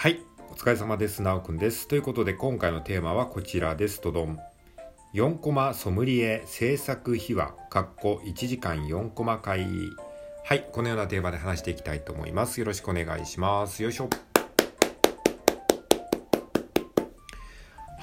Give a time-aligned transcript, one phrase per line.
[0.00, 0.20] はい、
[0.52, 1.22] お疲れ様です。
[1.22, 1.88] なおくんです。
[1.88, 4.00] ということで、今回のテーマはこちらです。
[4.00, 4.38] とどん。
[5.12, 9.66] 4コマソムリエ制作秘話、かっこ1時間4コマ会。
[10.44, 12.60] はい、このようなテーマで話していきたいと思います。
[12.60, 13.82] よろしくお願いします。
[13.82, 14.08] よいしょ。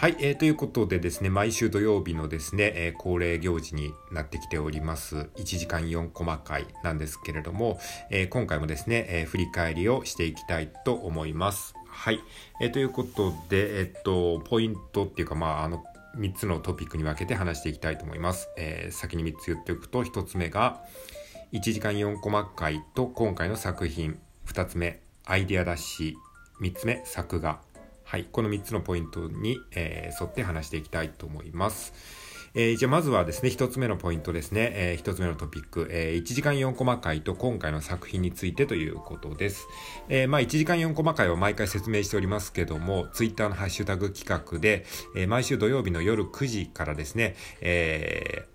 [0.05, 7.79] はい、えー、ということでですね、毎週土曜日のですね、えー、恒例行事になってきております、1時間4コマ会なんですけれども、
[8.11, 11.73] えー、今回もですね、えー、振り返りをしていきたいと思います。
[11.95, 12.19] はい、
[12.61, 15.83] えー、ということで、えっと、ポイントっていうか、まあ、あの、
[16.17, 18.49] 3つのトピックに分けて話していきたいと思います。
[18.57, 20.83] えー、先に3つ言っておくと、1つ目が、
[21.53, 26.17] 1時間4コマ会と今回の作品、2つ目、アイデア出し、
[26.61, 27.59] 3つ目、作画。
[28.03, 31.93] はい、この3つのポイントに、えー、沿って話していきたいと思います。
[32.55, 39.67] えー、じゃあまずはですね、一つ目のポイントですね、えー、1つ目のトピック、えー、1時間4コマ回と今回の作品についてということです。
[40.07, 44.85] えー、まあ1時間4コマ回は毎回説明しておりますけども、ツイッターのハッシュタグ企画で、
[45.17, 48.54] えー、毎週土曜日の夜9時からですね、えー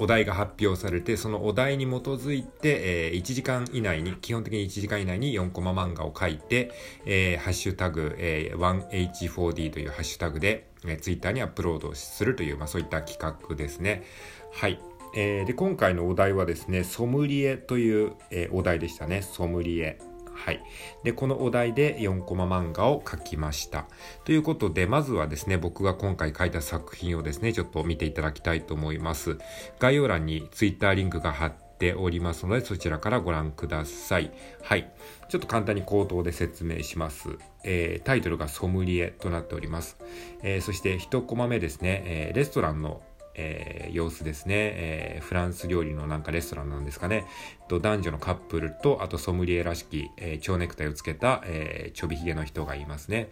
[0.00, 6.72] お題が発表されて、そのお題に基づいて、え、1時間以内に、基本的に1時間以内に4コマ漫画を書いて、
[7.04, 14.04] え、ハッシュタグ、え、1H4D というハッシュタグで、えー、ツイッターにアップロードするという、まあそういった企画ですね。
[14.52, 14.80] はい。
[15.14, 19.22] えー、で、今回のお題はですね、ソムリエという、えー、お題でしたね。
[19.22, 19.98] ソムリエ。
[20.44, 20.62] はい。
[21.04, 23.86] で、このお題で4コマ漫画を描きました。
[24.24, 29.36] ということで、まずはですね、僕が今回書いた作品をですね、ちょっと見ていただきたいと思います。
[29.78, 34.32] 概要欄に Twitter リンクが貼っておりますので、そちらからご覧ください。
[34.62, 34.90] はい。
[35.28, 37.36] ちょっと簡単に口頭で説明します。
[37.62, 39.98] えー、タイトルがソムリエとなっております。
[40.42, 43.02] えー、そして1コマ目ですね、えー、レストランの
[43.34, 47.26] えー、様子ですね、えー、フランス料理のなんかレストランなんですかね。
[47.68, 53.30] と男女のカップルと、あとソムリエらしき、えー、蝶ネクタイをつけた、えー、ちょびひげの人がいますね。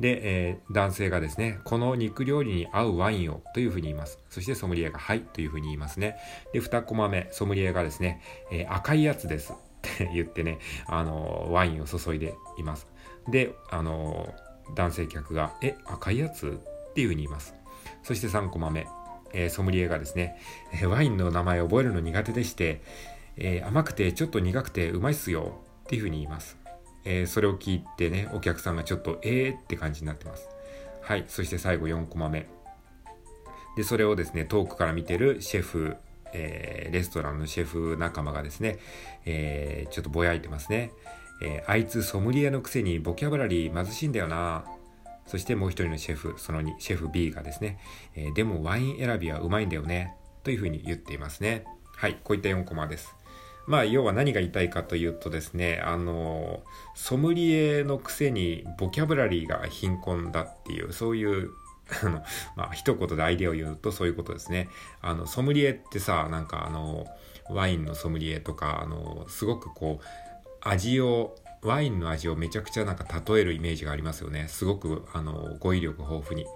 [0.00, 4.18] で、えー、男性がですね、この肉料理に合うワインをというふうに言います。
[4.28, 6.16] そしてソムリエがはいというふうに言いますね。
[6.52, 8.20] で、2コマ目、ソムリエがですね、
[8.52, 12.86] えー、赤いやつですって言ってね、あの、ワインを注いでいます。
[13.28, 14.34] で、あの、
[14.74, 16.60] 男性客が、え、赤いやつ？
[16.90, 17.54] っていうふうに言います。
[18.02, 18.86] そして3コマ目、
[19.36, 20.40] えー、ソムリエがですね、
[20.82, 22.80] え、 ワインの名前を覚えるの苦手でして、
[23.36, 26.56] えー、甘くてちょっと苦くてうまいっすよっていうふうに言います。
[27.04, 30.48] えー、それを聞いてね、お客さんがちょっとえーって感じになってます。
[31.02, 31.24] はい。
[31.28, 32.46] そして最後4コマ目。
[33.76, 35.96] で、それをですね、遠くから見てるシェフ、
[36.32, 38.78] えー、レストランのシェフ仲間がですね、
[39.26, 40.90] えー、ちょっとぼやいてますね。
[41.42, 44.64] えー、あいつソムリエのくせにボキャブラリー貧しいんだよな
[45.26, 47.78] そしてもう一人のシェフ、その2、シェフ B がですね、
[48.14, 50.14] えー、でもワイン選びはうまいんだよね、
[50.44, 51.64] というふうに言っていますね。
[51.96, 53.16] はい、こういった4コマです。
[53.66, 56.62] まあ、要は何が言いたいかというとですね、あの、
[56.94, 61.50] ソムリエのくせにボキャブラリーが貧困だっていう、そういう、
[62.02, 62.22] あの、
[62.56, 64.68] まあ、一言でアイデアを言うとそういうことですね。
[65.00, 67.06] あの、ソムリエってさ、なんかあの、
[67.50, 70.04] ワインのソムリエとか、あの、すごくこう、
[70.60, 74.46] 味をワインの味をめちゃくちゃなんか例えるイメージがありますよね。
[74.48, 76.46] すごくあの語彙力豊富に。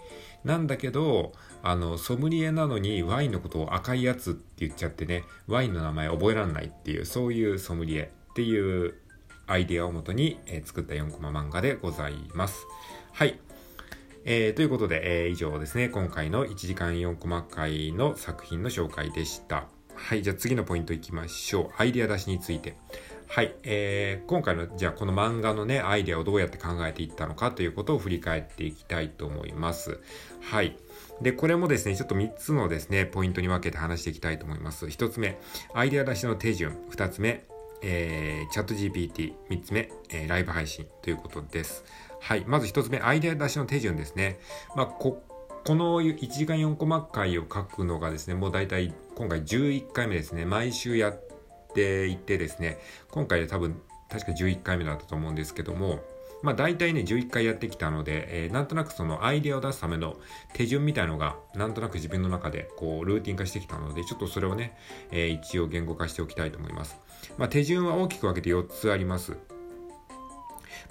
[0.44, 8.94] なんだけど、あの、ソムリエなのにワインのことを赤いやつって言っちゃってね、ワインの名前覚えらんないっていう、そういうソムリエっていう
[9.46, 12.66] アイデアをもとに、え、作った4コマ漫画でございます。
[13.12, 13.38] はい。
[14.24, 19.66] えー、ということで、えー、以上ですね、今回の1時間4コマ回の作品の紹介でした。
[19.94, 21.70] はい、じゃあ次のポイントいきましょう。
[21.76, 22.76] アイデア出しについて。
[23.32, 30.00] はい、えー、今回のじゃあこの漫画のねアイデアをどうやって考えていったのかということを振り返っていきたいと思います。
[30.40, 30.76] はい。
[31.22, 34.86] で、これもですね、ちょっと3つのですね、ポイントに分けて話していきたいと思います。
[34.86, 35.38] 1つ目、
[35.74, 36.72] アイデア出しの手順。
[36.90, 37.44] 2つ目、
[37.82, 39.34] えー、チャット GPT。
[39.48, 41.84] 3つ目、えー、ライブ配信ということです。
[42.20, 42.44] はい。
[42.48, 44.40] まず1つ目、アイデア出しの手順ですね。
[44.74, 45.22] まあ、こ、
[45.64, 50.46] この1時間4コマ回を書くのがですね、もう大体今回11回目ですね。
[50.46, 51.29] 毎週やって
[51.70, 52.78] っていてですね、
[53.10, 56.00] 今回で多分、確か11回目だったと思うんですけども、
[56.42, 60.16] まあ大体ね、11回やってきたので、えー、なんとなくそのアイデアを出すための
[60.54, 64.76] 手順みたいのが、なんとなく自分の中でこう、ルーティン化してきたので、ちょっとそれをね、
[65.10, 66.98] えー、一応言語化しておきたいと思います。
[67.36, 69.36] まあ手順は大きく分けて4つあります。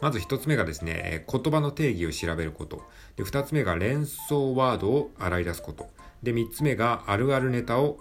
[0.01, 2.83] まず1つ目がですねえ、言葉の定義を調べること。
[3.17, 5.89] で、2つ目が連想ワードを洗い出すこと。
[6.23, 7.97] で、3つ目があるあるネタを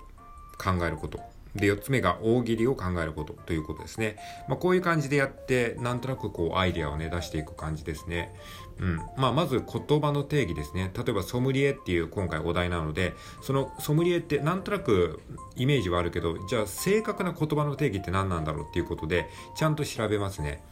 [0.58, 1.20] 考えること。
[1.58, 4.16] で、4つ目が大喜利を考えることということですね。
[4.48, 8.34] まあ、こういう感じでやって、なんとなくこうアイデアをね、出していく感じですね。
[8.80, 8.96] うん。
[9.16, 10.90] まあ、まず言葉の定義ですね。
[10.96, 15.20] 例えばソムリエっていう今回お題なので、そのソムリエってなんとなく
[15.56, 20.62] イメージはあるけど、じゃあ正確な言葉の定義って何なんだろうっていうことで、ちゃんと調べますね。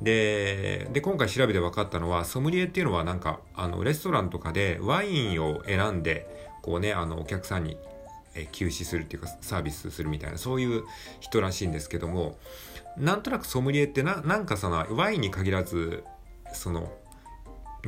[0.00, 7.76] で、で、今回調べて分かったのは、ソムリエっていうのはなんか、あの、レストランとかでワインを選んで、こうね、あの、お客さんに
[8.36, 10.84] え休止するっていうかサービスするみたいなそういう
[11.20, 12.38] 人らしいんですけども
[12.96, 16.04] なんとなくソムリエってななんかそのワインに限らず
[16.52, 16.92] その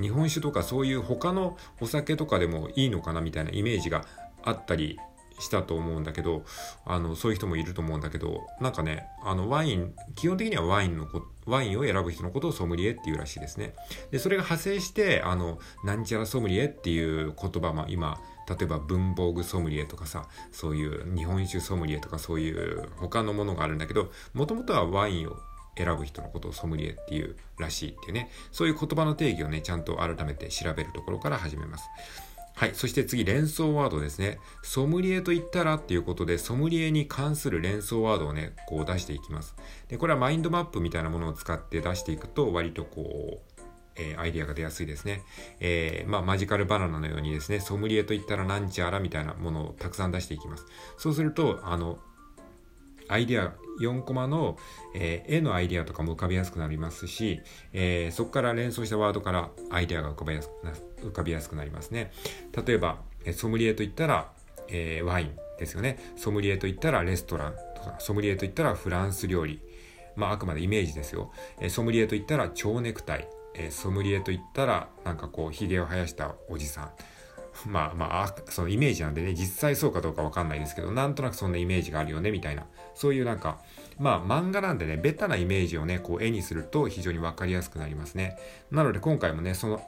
[0.01, 4.05] 日本酒とかそういう他のお酒とかでもいいのかなみたいなイメージが
[4.43, 4.99] あったり
[5.41, 6.45] したと思うんだけど
[6.85, 11.07] あのそういう人もいると思うんだけどなんかねあのワイン基本的にはワインの
[11.47, 13.75] ワインを選ぶ人のことをソムリエっていうらしいですね。
[14.11, 25.37] でそれが派生してあのなんちゃらソムリエっていう言葉も今例えば文房具ソムリエとかさそういう日本酒ソムリエとかそういう他のものがあるんだけどもともとはワインを
[25.77, 31.89] 選ぶ人のことをソムリエっていうらしいっていうねそういう言葉の定義をねちゃんと改めて調べるところから始めます
[32.59, 32.75] はい。
[32.75, 34.41] そして次、連想ワードですね。
[34.65, 39.55] ソムリエと言ったらっていうことで、ソムリエに関する連想ワードをね、こう出していきます。
[39.87, 43.58] で、これはマインドマップみたいなものを使って出していくと、割とこう、
[43.99, 45.23] えー、アイディアが出やすいですね。
[45.61, 50.67] えー、まあ、マジカルバナナのようにですね、ソムリエと言ったらなんちゃらみたいなものをたくさん出していきます。
[50.97, 51.99] そうすると、あの、
[53.09, 54.59] アイディア、4コマの、
[54.95, 57.41] えー、絵のアイディアとかも浮かびやすくなりますし、
[57.73, 60.51] えー、そこから連想したワードからアイディアが浮かびやす
[61.03, 62.13] 浮かびやすくなりますね。
[62.67, 62.99] 例えば、
[63.33, 64.31] ソムリエと言ったら、
[64.69, 65.99] えー、ワインですよね。
[66.17, 69.61] ソムリエと言ったらレストランとか、ソムリエと言ったらフランス料理。
[70.17, 71.33] まあ、あくまでイメージですよ。
[71.61, 73.29] えソムリエと言ったら蝶ネクタイ。
[73.59, 76.91] えー、ソムリエといったらなんかこうひげを生やしたおじさん。
[77.67, 82.67] まあまあそのイメージなんでね実際そうかどうかわかんないですけどなんとなくそんなイメージがあるよねみたいな。
[82.95, 83.59] そういうなんか
[83.99, 88.39] まあ漫画なんでねベタなイメージをねこう絵にすると非常にわかりやすくなりますね。
[88.71, 89.83] なので今回もねその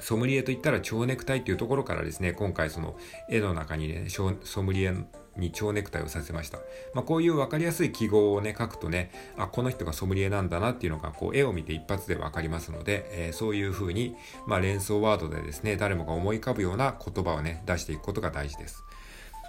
[0.00, 2.96] ソムリエといったら蝶ネクタイっていうところからですね今回その
[3.28, 4.94] 絵の中にねソムリエ
[5.36, 6.58] に蝶ネクタイをさせました。
[6.94, 14.16] まあ、こういう分かりやすい記号をね、書くとね、あ、この人がソムリエなんだなっていうのが、こう、絵を見て一発で分かりますので、えー、そういう風に、
[14.46, 18.84] まあ、連想ワードでですね、誰もが思い浮かぶような言葉をね、出していくことが大事です。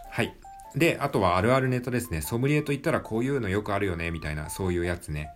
[0.10, 0.36] はい。
[0.76, 2.22] で、あとはあるあるネタですね。
[2.22, 5.30] ソムリエと言ったらこういうのよくあるよね、みたいな、そういうやつね。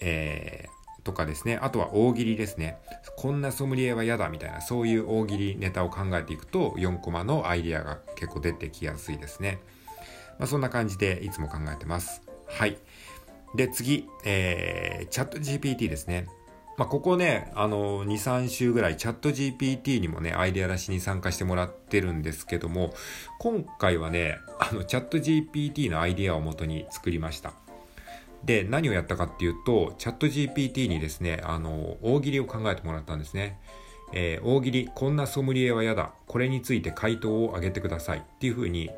[0.00, 1.58] えー、とかですね。
[1.60, 2.78] あとは大喜利ですね。
[3.16, 9.58] こんなソムリエは嫌だみたいな、そういう大喜利ネタを考えていくと、4コマのアイデアが結構出てきやすいですね。
[10.38, 12.22] まあ、そんな感じでいつも考えてます。
[12.46, 12.78] はい。
[13.54, 16.26] で、次、えー、チャット GPT ですね。
[16.76, 22.94] まあ、ここね、あの、2、3週ぐらいチャット GPT にもね、アイデア出しに参加してもらってるんですけども、
[23.40, 27.54] 今回はね、あの、チャット GPT のアイデアを元に作りました。
[28.44, 33.58] で、何をやったかっていうと、チャット GPT にですね、あの、大喜利を考えてもらったんですね。
[34.12, 36.12] えー、大喜利、こんなソムリエは嫌だ。
[36.26, 38.18] これについて回答をあげてください。
[38.18, 38.90] っていうふうに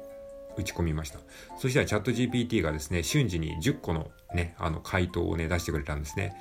[0.56, 1.20] 打ち込みました。
[1.58, 6.34] そしたらチャット GPT がですね、瞬時に10個のね、あの回答をね、出してくれたんですね。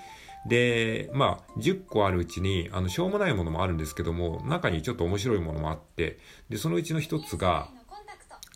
[0.48, 6.18] で、まあ、10個あるうちに、あの、しょうもないものもあるんですけども、中にちょっと面白いものもあって、
[6.50, 7.70] で、そのうちの一つが、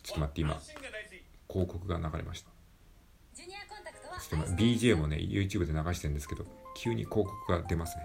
[0.02, 0.60] ちょっと待って、今、
[1.48, 2.50] 広告が流れました。
[4.28, 6.46] ちょっと BJ もね、YouTube で流してるんですけど、
[6.76, 8.04] 急に広告が出ますね。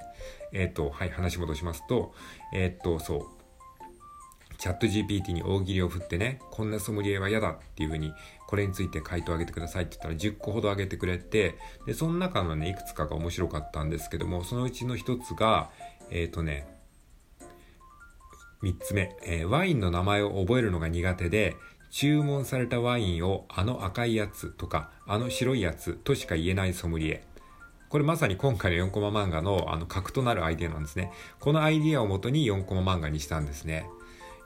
[0.51, 2.13] えっ、ー、と、はい、話戻しますと、
[2.53, 3.27] えっ、ー、と、そう、
[4.59, 8.13] チャット GPT に大喜利を振ってね、こんなソムリエは嫌だっていうふうに、
[8.45, 15.69] これについて回答あげてくださいって言ったら10個ほどあげてくれて、で、その中のね、いくつかが面白かったんですけども、そのうちの一つが、
[16.09, 16.67] えっ、ー、とね、
[18.61, 21.55] 三つ目、えー、ワインの名前を覚えるのが苦手で、
[21.89, 27.23] 注文されたワインをあの赤いやつとか、あの白いやつとしか言えないソムリエ。
[27.87, 31.11] これまさに今回の4コマ漫画のあの核となるアイデアなんですね。
[31.39, 33.87] このアイデアをもとに4コマ漫画にしたんですね。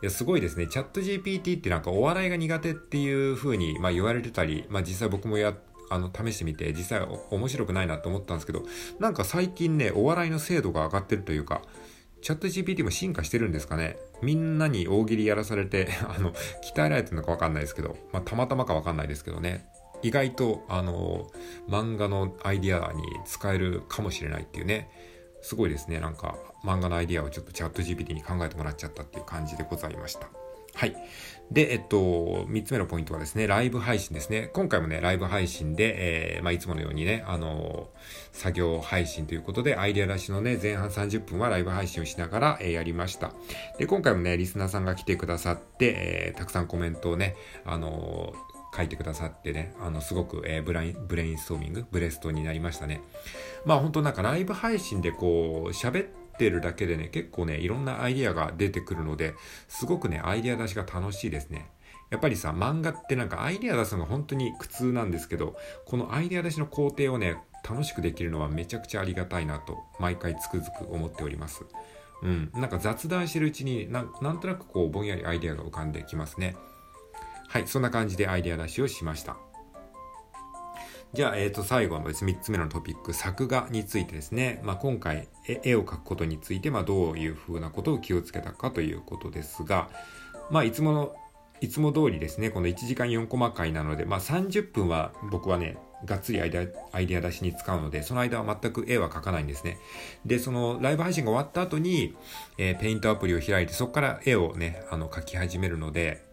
[0.05, 0.67] や、すごいですね。
[0.67, 5.55] チャット GPT ってなんかお笑いが苦手っていう風に、まあ、言われてたり、まあ、実際僕もや、
[5.89, 8.63] あの、試してみて、実際面白くないなと思ったんですけど、
[8.99, 11.61] なんか最近ね、お笑いの精度が上がってるというか、
[12.21, 13.97] チャット GPT も進化してるんですかね。
[14.21, 16.33] みんなに大喜利やらされて、 あの、
[16.63, 19.67] 鍛えられてるのかわかんないですけど、まあ、たまたまかわかんないですけどね。
[20.01, 21.31] 意外と、あの、
[21.69, 24.89] 漫画のアイディアに使えるかもしれないっていうね。
[25.41, 25.99] すごいですね。
[25.99, 30.29] なんか漫画のアイディアをちょっとチャット GPT に考えてもらっちゃったっていう感じでございました。
[30.75, 30.95] はい。
[31.51, 34.49] で、えっと、三つ目のポイントはですね、ライブ配信ですね。
[34.53, 43.33] 今回もね、ライブ配信で、えー、まあ、いつものようにね、あのー、作業配信ということで、アイデア出しのね、前半30分はライブ配信をしながら、えー、やりました。
[43.77, 48.33] で、今回もね、リスナーさんが来てくださって、え、たくさんコメントをね、あの
[48.75, 53.01] 書いてくださってね、あの、すごく、えー、ブライン、ブレインストーミング、ブレストになりましたね。
[53.65, 59.33] まあ本当なんかライブ配信でこう、喋ってるだけでね、結構ね、いろんなアイディアが出てくるので、
[59.67, 61.69] すごくね、アイディア出しが楽しいですね。
[62.09, 67.37] やっぱりさ、漫画ってなんかアイデア出すのが本当に苦痛なんですけど、このアイデア出しの工程をね、
[67.67, 71.65] 楽しくできるのはめちゃくちゃありがたいなと、毎回つくづく思っております。
[72.21, 72.51] うん。
[72.53, 76.55] なんか雑談してるうちにな、なんとなくこう、ぼんやりアイデアが浮かんできますね。
[77.47, 79.37] はい、そんな感じでアイデア出しをしました。
[81.13, 84.59] じゃあ、えっ、ー、と、最後のです、3つ目のトピック、作画についてですね。
[84.63, 89.89] まあ、今回、絵を描くことについて、まあ、どういう風なことを気をつけたかということですが、
[90.49, 91.15] まあ、いつもの
[91.63, 96.59] いつも通りですね、この1時間4コマ回なので、まあ30分は僕はね、がっつりアイデ
[96.91, 99.77] アアイデア出しに使うので、その間は全く絵は描かないんですね。
[100.25, 102.17] で、そのライブ配信が終わった後に、
[102.57, 106.25] えー、ペイントアプリを開いて、そこから絵をね、あの、描き始めるので、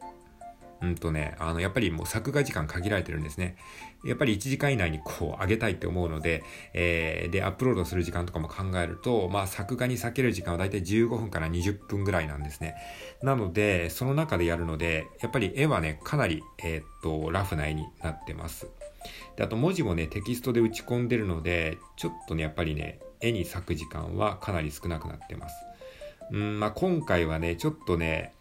[0.82, 3.56] うんとね、あの、やっぱりもう作画時間限られてるんですね。
[4.02, 12.76] やっぱり1時間以内にこう上げたいって思うので、えー、で、アップロードする時間とかも考えると、まあ作画に避ける時間はだいたい15分から20分ぐらいなんですね。
[13.22, 18.68] なので、その中でやるので、やっぱり絵はね、かなり、えー、っと、ラフな絵になってます。
[19.36, 25.54] で、あと文字もね、テキストで打ち込んでるので、ちょっとね、やっぱりね、絵に咲く時間はかなり少なくなってます。
[26.32, 28.34] うん、まあ今回はね、ちょっとね、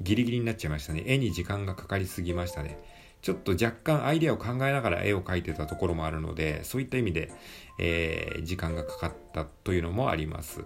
[0.00, 1.02] ギリギリになっちゃいましたね。
[1.06, 2.78] 絵に時間がかかりすぎましたね。
[3.20, 7.32] ちょっと若干アイデアを考えながら絵を描いてたところもあるので、そういった意味で、
[7.78, 10.64] えー、時間がかかったというのもあります。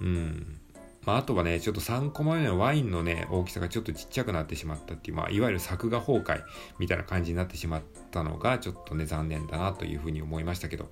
[0.00, 0.60] うん。
[1.04, 6.42] まあ、あとはね、ちょっと3コマ目のワインのね、大きさがちょっとちっちゃくなってしまったっていう、まあ、いわゆる作画崩壊
[6.78, 10.90] みたいな感じになってしまったのが、ちょっとね、残念だなというふうに思いましたけど、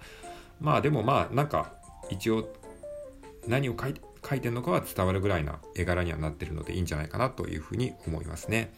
[0.61, 1.73] まあでもまあ、なんか、
[2.11, 2.53] 一応、
[3.49, 8.73] 何を書いて、書いてるのかは伝わるぐらいな絵柄にはなってるのでいいんじゃないかなというふうに思いますね。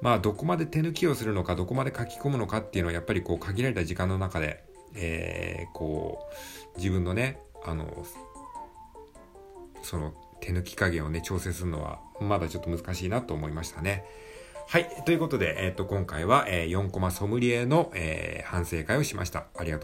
[0.00, 4.64] まあどこまで手抜きをするのかどこまで書き込むのかっていうのはやっぱりこう限られた時間の中で、
[4.94, 6.28] えー、こ
[6.74, 8.04] う自分のねあの
[9.82, 14.04] その手抜き加減をね調整するのはまだちょっと難しいなと思いましたね。
[14.66, 14.88] はい。
[15.04, 19.44] ということで、えっ、ー、と、今回は、えー、4コマソムリエの、えー、反省会をしました。
[19.56, 19.82] ありがとう